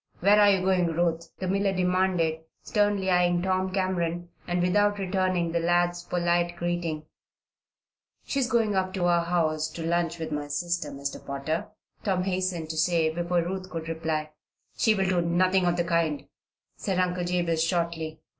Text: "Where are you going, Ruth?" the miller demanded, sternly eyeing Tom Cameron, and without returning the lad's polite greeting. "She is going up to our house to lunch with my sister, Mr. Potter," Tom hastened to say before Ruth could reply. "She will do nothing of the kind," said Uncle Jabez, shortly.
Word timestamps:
"Where 0.19 0.41
are 0.41 0.49
you 0.49 0.61
going, 0.61 0.87
Ruth?" 0.87 1.29
the 1.37 1.47
miller 1.47 1.71
demanded, 1.73 2.39
sternly 2.63 3.11
eyeing 3.11 3.43
Tom 3.43 3.71
Cameron, 3.71 4.29
and 4.47 4.59
without 4.59 4.97
returning 4.97 5.51
the 5.51 5.59
lad's 5.59 6.01
polite 6.01 6.55
greeting. 6.55 7.05
"She 8.25 8.39
is 8.39 8.49
going 8.51 8.73
up 8.75 8.95
to 8.95 9.05
our 9.05 9.23
house 9.23 9.67
to 9.73 9.85
lunch 9.85 10.17
with 10.17 10.31
my 10.31 10.47
sister, 10.47 10.89
Mr. 10.89 11.23
Potter," 11.23 11.67
Tom 12.03 12.23
hastened 12.23 12.71
to 12.71 12.77
say 12.77 13.11
before 13.13 13.43
Ruth 13.43 13.69
could 13.69 13.87
reply. 13.87 14.31
"She 14.75 14.95
will 14.95 15.07
do 15.07 15.21
nothing 15.21 15.67
of 15.67 15.77
the 15.77 15.83
kind," 15.83 16.27
said 16.75 16.97
Uncle 16.97 17.23
Jabez, 17.23 17.63
shortly. 17.63 18.21